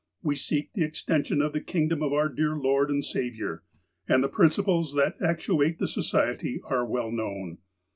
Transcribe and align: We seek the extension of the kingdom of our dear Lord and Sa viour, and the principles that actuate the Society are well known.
We 0.23 0.35
seek 0.35 0.73
the 0.73 0.83
extension 0.83 1.43
of 1.43 1.53
the 1.53 1.61
kingdom 1.61 2.01
of 2.01 2.11
our 2.11 2.27
dear 2.27 2.55
Lord 2.55 2.89
and 2.89 3.05
Sa 3.05 3.19
viour, 3.19 3.59
and 4.09 4.23
the 4.23 4.29
principles 4.29 4.95
that 4.95 5.13
actuate 5.23 5.77
the 5.77 5.87
Society 5.87 6.59
are 6.67 6.83
well 6.83 7.11
known. 7.11 7.59